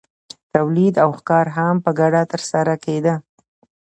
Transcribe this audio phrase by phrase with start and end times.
[0.53, 3.13] تولید او ښکار هم په ګډه ترسره کیده.